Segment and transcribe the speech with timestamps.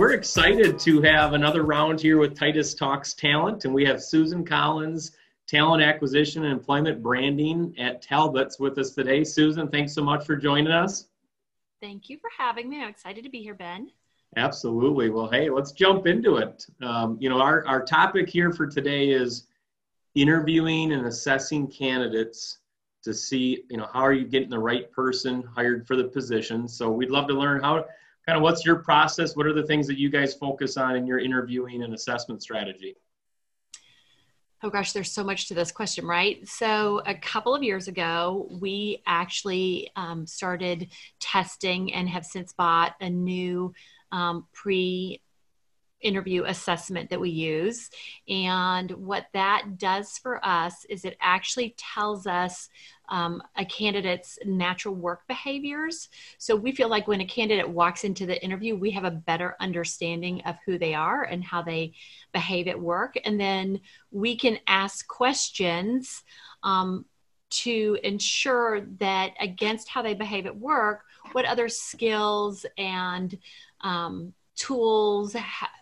[0.00, 4.44] we're excited to have another round here with Titus Talks Talent, and we have Susan
[4.44, 5.12] Collins,
[5.48, 9.24] Talent Acquisition and Employment Branding at Talbot's with us today.
[9.24, 11.08] Susan, thanks so much for joining us.
[11.80, 12.80] Thank you for having me.
[12.80, 13.90] I'm excited to be here, Ben.
[14.36, 15.10] Absolutely.
[15.10, 16.64] Well, hey, let's jump into it.
[16.82, 19.48] Um, you know, our, our topic here for today is
[20.14, 22.58] interviewing and assessing candidates
[23.02, 26.68] to see, you know, how are you getting the right person hired for the position.
[26.68, 27.86] So we'd love to learn how
[28.26, 29.34] kind of what's your process?
[29.36, 32.96] What are the things that you guys focus on in your interviewing and assessment strategy?
[34.62, 36.46] Oh gosh, there's so much to this question, right?
[36.46, 40.88] So, a couple of years ago, we actually um, started
[41.18, 43.72] testing and have since bought a new
[44.12, 45.20] um, pre
[46.00, 47.90] interview assessment that we use.
[48.28, 52.68] And what that does for us is it actually tells us
[53.08, 56.08] um, a candidate's natural work behaviors.
[56.38, 59.56] So we feel like when a candidate walks into the interview, we have a better
[59.60, 61.92] understanding of who they are and how they
[62.32, 63.16] behave at work.
[63.24, 66.22] And then we can ask questions
[66.62, 67.04] um,
[67.50, 73.36] to ensure that against how they behave at work, what other skills and
[73.82, 75.34] um, tools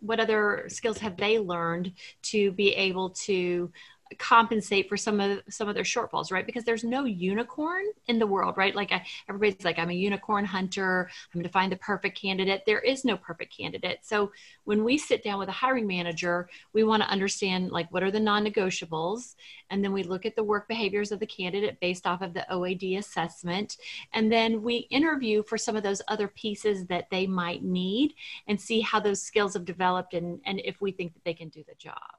[0.00, 1.92] what other skills have they learned
[2.22, 3.70] to be able to
[4.18, 6.46] compensate for some of some of their shortfalls right?
[6.46, 8.74] Because there's no unicorn in the world right?
[8.74, 11.08] Like I, everybody's like i'm a unicorn hunter.
[11.10, 12.62] I'm going to find the perfect candidate.
[12.66, 14.00] There is no perfect candidate.
[14.02, 14.32] So
[14.64, 18.10] when we sit down with a hiring manager we want to understand like what are
[18.10, 19.34] the non-negotiables?
[19.70, 22.50] And then we look at the work behaviors of the candidate based off of the
[22.52, 23.76] oad assessment.
[24.12, 28.14] And then we interview for some of those other pieces that they might need
[28.46, 31.48] and see how those skills have developed and and if we think that they can
[31.48, 32.16] do the job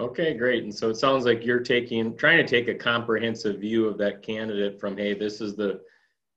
[0.00, 0.62] Okay, great.
[0.62, 4.22] And so it sounds like you're taking, trying to take a comprehensive view of that
[4.22, 5.80] candidate from, hey, this is the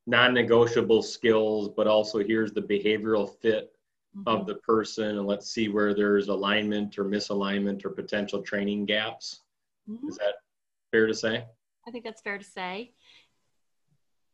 [0.07, 3.71] non-negotiable skills, but also here's the behavioral fit
[4.17, 4.27] mm-hmm.
[4.27, 9.41] of the person, and let's see where there's alignment or misalignment or potential training gaps.
[9.87, 10.09] Mm-hmm.
[10.09, 10.35] Is that
[10.91, 11.45] fair to say?
[11.87, 12.93] I think that's fair to say.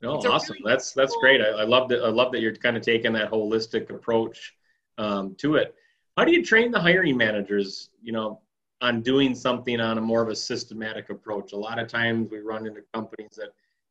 [0.01, 0.57] No, awesome.
[0.59, 1.21] Really that's that's cool.
[1.21, 1.41] great.
[1.41, 2.03] I, I love that.
[2.03, 4.53] I love that you're kind of taking that holistic approach
[4.99, 5.73] um, to it.
[6.15, 7.89] How do you train the hiring managers?
[8.03, 8.41] You know,
[8.81, 11.53] on doing something on a more of a systematic approach.
[11.53, 13.49] A lot of times we run into companies that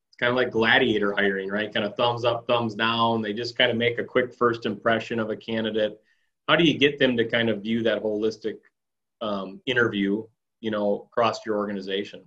[0.08, 1.72] it's kind of like gladiator hiring, right?
[1.72, 3.20] Kind of thumbs up, thumbs down.
[3.20, 6.00] They just kind of make a quick first impression of a candidate.
[6.48, 8.58] How do you get them to kind of view that holistic
[9.20, 10.24] um, interview,
[10.60, 12.22] you know, across your organization?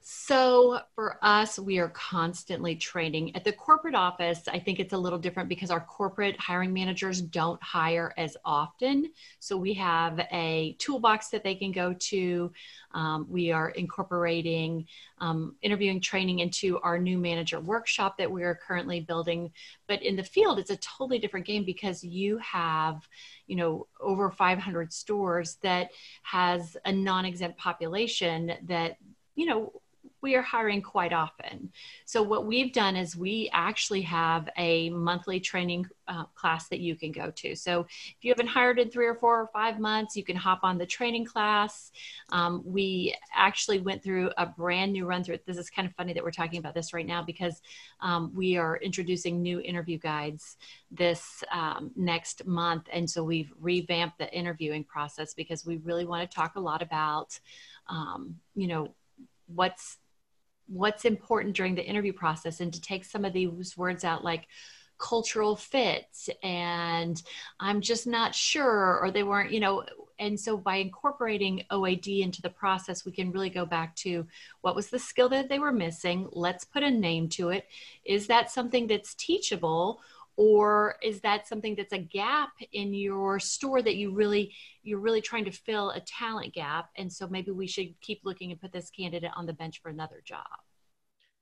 [0.00, 3.34] So for us, we are constantly training.
[3.36, 7.20] At the corporate office, I think it's a little different because our corporate hiring managers
[7.20, 9.10] don't hire as often.
[9.38, 12.52] So we have a toolbox that they can go to.
[12.92, 14.86] Um, we are incorporating
[15.20, 19.52] um, interviewing training into our new manager workshop that we are currently building.
[19.86, 23.06] But in the field, it's a totally different game because you have,
[23.46, 25.90] you know, over 500 stores that
[26.22, 28.96] has a non-exempt population that
[29.38, 29.72] you know,
[30.20, 31.70] we are hiring quite often.
[32.04, 36.96] So, what we've done is we actually have a monthly training uh, class that you
[36.96, 37.54] can go to.
[37.54, 40.60] So, if you haven't hired in three or four or five months, you can hop
[40.64, 41.92] on the training class.
[42.30, 45.38] Um, we actually went through a brand new run through.
[45.46, 47.62] This is kind of funny that we're talking about this right now because
[48.00, 50.56] um, we are introducing new interview guides
[50.90, 52.88] this um, next month.
[52.92, 56.82] And so, we've revamped the interviewing process because we really want to talk a lot
[56.82, 57.38] about,
[57.88, 58.94] um, you know,
[59.54, 59.98] what's
[60.66, 64.46] what's important during the interview process and to take some of these words out like
[64.98, 67.22] cultural fit and
[67.60, 69.84] i'm just not sure or they weren't you know
[70.18, 74.26] and so by incorporating oad into the process we can really go back to
[74.60, 76.28] what was the skill that they were missing.
[76.32, 77.66] Let's put a name to it.
[78.04, 80.00] Is that something that's teachable
[80.38, 84.54] or is that something that's a gap in your store that you really
[84.84, 86.90] you're really trying to fill a talent gap?
[86.96, 89.88] And so maybe we should keep looking and put this candidate on the bench for
[89.88, 90.46] another job.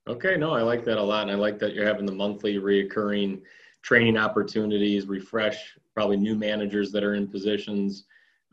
[0.07, 1.21] Okay no i like that a lot.
[1.21, 3.43] And i like that you're having the monthly reoccurring
[3.83, 8.05] training opportunities refresh probably new managers that are in positions.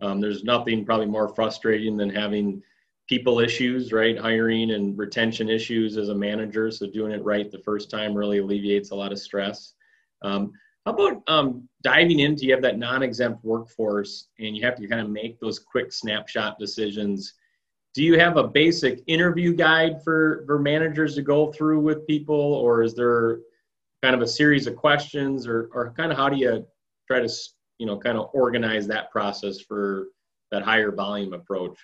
[0.02, 2.62] Um, there's nothing probably more frustrating than having
[3.08, 4.18] people issues right?
[4.18, 6.70] Hiring and retention issues as a manager.
[6.70, 9.72] So doing it right the first time really alleviates a lot of stress
[10.22, 10.52] um,
[10.86, 15.00] how about um, diving into you have that non-exempt workforce and you have to kind
[15.00, 17.34] of make those quick snapshot decisions.
[17.94, 22.34] Do you have a basic interview guide for, for managers to go through with people
[22.34, 23.38] or is there
[24.02, 26.66] kind of a series of questions or, or kind of how do you
[27.06, 27.32] try to
[27.78, 30.08] you know kind of organize that process for
[30.50, 31.78] that higher volume approach?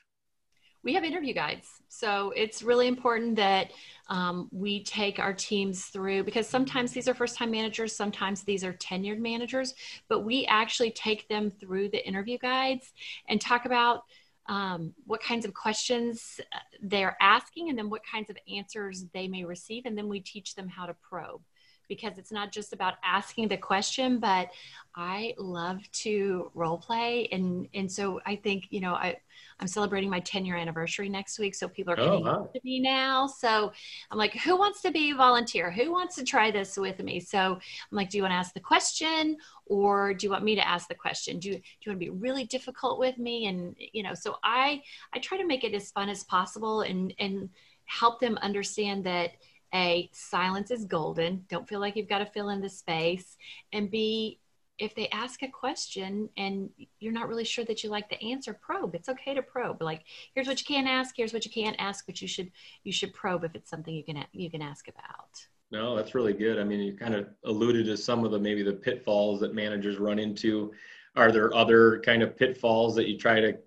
[0.83, 1.69] We have interview guides.
[1.89, 3.71] So it's really important that
[4.09, 8.65] um, we take our teams through because sometimes these are first time managers, sometimes these
[8.65, 9.75] are tenured managers,
[10.09, 12.93] but we actually take them through the interview guides
[13.29, 14.05] and talk about
[14.49, 19.29] um, what kinds of questions uh, they're asking and then what kinds of answers they
[19.29, 19.87] may receive.
[19.87, 21.43] And then we teach them how to probe
[21.91, 24.49] because it's not just about asking the question, but
[24.95, 27.29] I love to role play.
[27.33, 29.17] And, and so I think, you know, I,
[29.59, 31.55] I'm celebrating my 10 year anniversary next week.
[31.55, 32.51] So people are oh, coming oh, wow.
[32.55, 33.27] to me now.
[33.27, 33.73] So
[34.11, 35.71] I'm like, who wants to be a volunteer?
[35.71, 37.21] Who wants to try this with me?
[37.21, 37.61] So I'm
[37.91, 40.89] like, do you want to ask the question or do you want me to ask
[40.89, 41.41] the question?
[41.41, 43.47] Do you, do you want to be really difficult with me?
[43.47, 44.81] And, you know, so I,
[45.13, 47.51] I try to make it as fun as possible and, and
[47.85, 49.33] help them understand that,
[49.75, 51.45] a, silence is golden.
[51.49, 53.37] Don't feel like you've got to fill in the space.
[53.73, 54.41] And B,
[54.79, 58.55] if they ask a question and you're not really sure that you like the answer,
[58.55, 58.95] probe.
[58.95, 59.83] It's okay to probe.
[59.83, 61.15] Like, here's what you can ask.
[61.17, 62.51] Here's what you can't ask, but you should
[62.83, 65.47] you should probe if it's something you can you can ask about.
[65.71, 66.59] No, that's really good.
[66.59, 69.99] I mean, you kind of alluded to some of the maybe the pitfalls that managers
[69.99, 70.73] run into.
[71.15, 73.59] Are there other kind of pitfalls that you try to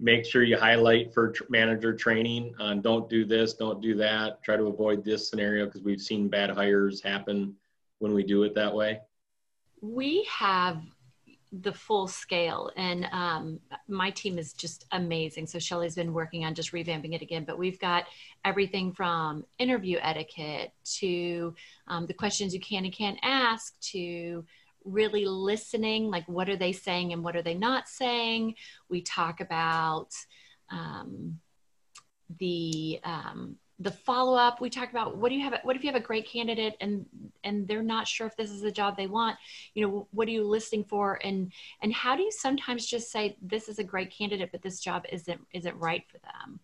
[0.00, 4.42] make sure you highlight for tr- manager training on don't do this, don't do that,
[4.42, 7.54] try to avoid this scenario because we've seen bad hires happen
[7.98, 9.00] when we do it that way?
[9.82, 10.82] We have
[11.52, 13.58] the full scale and um,
[13.88, 17.58] my team is just amazing so shelly's been working on just revamping it again but
[17.58, 18.04] we've got
[18.44, 21.52] everything from interview etiquette to
[21.88, 24.44] um, the questions you can and can't ask to
[24.84, 28.54] really listening like what are they saying and what are they not saying?
[28.88, 30.14] We talk about
[30.70, 31.40] um,
[32.38, 35.90] the um, the follow up we talk about what do you have what if you
[35.90, 37.06] have a great candidate and
[37.44, 39.36] and they're not sure if this is the job they want?
[39.74, 41.18] You know what are you listening for?
[41.24, 41.52] And
[41.82, 45.04] and how do you sometimes just say this is a great candidate but this job
[45.10, 46.60] isn't isn't right for them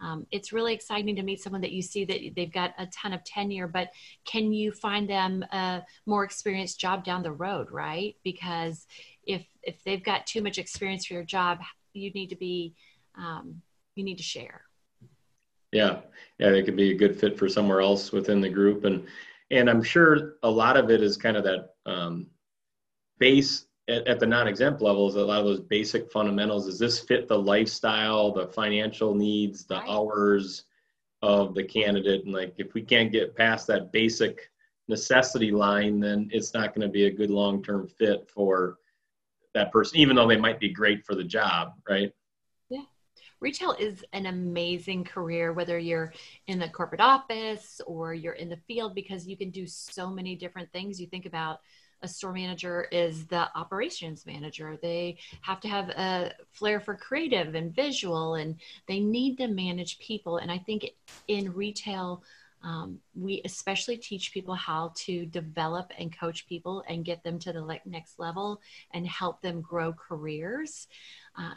[0.00, 3.12] um, it's really exciting to meet someone that you see that they've got a ton
[3.12, 3.90] of tenure, but
[4.24, 8.16] can you find them a more experienced job down the road, right?
[8.24, 8.86] Because
[9.24, 11.60] if if they've got too much experience for your job,
[11.92, 12.74] you need to be
[13.16, 13.60] um,
[13.94, 14.62] you need to share.
[15.72, 16.00] Yeah,
[16.38, 19.06] yeah, they could be a good fit for somewhere else within the group, and
[19.50, 22.28] and I'm sure a lot of it is kind of that um,
[23.18, 26.66] base at, at the non-exempt levels, a lot of those basic fundamentals.
[26.66, 29.88] Does this fit the lifestyle, the financial needs, the right.
[29.88, 30.64] hours
[31.22, 32.24] of the candidate?
[32.24, 34.50] And like, if we can't get past that basic
[34.88, 38.78] necessity line, then it's not going to be a good long-term fit for
[39.54, 42.12] that person, even though they might be great for the job, right?
[42.68, 42.84] Yeah.
[43.40, 46.12] Retail is an amazing career, whether you're
[46.46, 50.36] in the corporate office or you're in the field, because you can do so many
[50.36, 51.00] different things.
[51.00, 51.60] You think about
[52.02, 54.78] a store manager is the operations manager.
[54.80, 58.56] They have to have a flair for creative and visual, and
[58.86, 60.38] they need to manage people.
[60.38, 60.90] And I think
[61.28, 62.22] in retail,
[62.62, 67.52] um, we especially teach people how to develop and coach people and get them to
[67.52, 68.60] the next level
[68.92, 70.86] and help them grow careers.
[71.38, 71.54] Uh,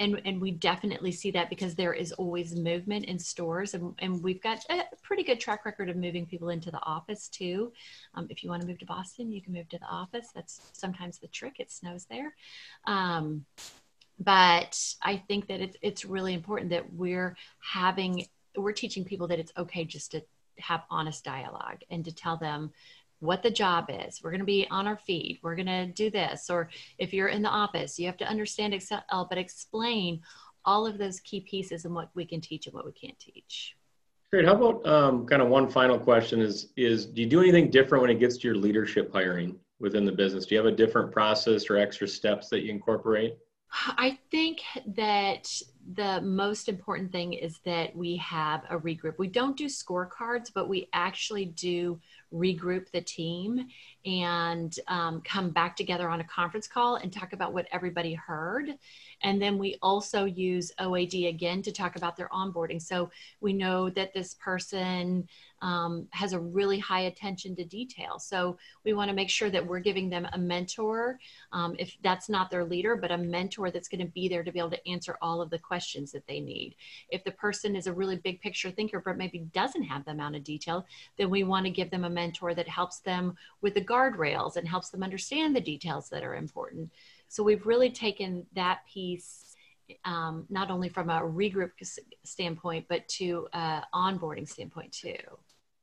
[0.00, 4.22] and and we definitely see that because there is always movement in stores and, and
[4.22, 7.72] we've got a pretty good track record of moving people into the office too.
[8.14, 10.28] Um, if you want to move to boston you can move to the office.
[10.34, 12.34] That's sometimes the trick it snows there.
[12.86, 13.44] Um,
[14.20, 18.26] but i think that it's, it's really important that we're having
[18.56, 20.22] we're teaching people that it's okay just to
[20.58, 22.72] have honest dialogue and to tell them
[23.20, 24.20] what the job is.
[24.22, 25.40] We're going to be on our feet.
[25.42, 26.50] We're going to do this.
[26.50, 30.20] Or if you're in the office, you have to understand Excel, but explain
[30.64, 33.76] all of those key pieces and what we can teach and what we can't teach.
[34.30, 34.44] Great.
[34.44, 38.02] How about um, kind of one final question is, is do you do anything different
[38.02, 40.44] when it gets to your leadership hiring within the business?
[40.44, 43.36] Do you have a different process or extra steps that you incorporate?
[43.70, 44.60] I think
[44.96, 45.50] that
[45.94, 49.18] the most important thing is that we have a regroup.
[49.18, 51.98] We don't do scorecards, but we actually do
[52.32, 53.66] regroup the team
[54.04, 58.70] and um, come back together on a conference call and talk about what everybody heard.
[59.22, 62.80] And then we also use OAD again to talk about their onboarding.
[62.80, 65.28] So we know that this person
[65.62, 68.18] um, has a really high attention to detail.
[68.18, 71.18] So we want to make sure that we're giving them a mentor,
[71.52, 74.52] um, if that's not their leader, but a mentor that's going to be there to
[74.52, 76.74] be able to answer all of the questions that they need.
[77.10, 80.36] If the person is a really big picture thinker, but maybe doesn't have the amount
[80.36, 80.86] of detail,
[81.16, 84.68] then we want to give them a mentor that helps them with the guardrails and
[84.68, 86.90] helps them understand the details that are important.
[87.28, 89.48] So we've really taken that piece
[90.04, 91.70] um, not only from a regroup
[92.24, 95.16] standpoint, but to uh, onboarding standpoint too.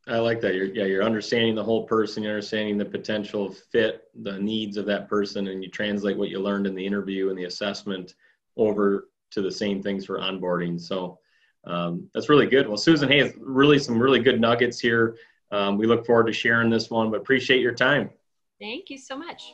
[0.08, 0.54] I like that.
[0.54, 4.86] You're, yeah, you're understanding the whole person, you're understanding the potential fit, the needs of
[4.86, 8.14] that person, and you translate what you learned in the interview and the assessment
[8.56, 10.80] over to the same things for onboarding.
[10.80, 11.18] So
[11.66, 12.68] um, that's really good.
[12.68, 15.18] Well, Susan, hey, really some really good nuggets here.
[15.52, 18.12] Um, we look forward to sharing this one, but appreciate your time.
[18.60, 19.54] Thank you so much.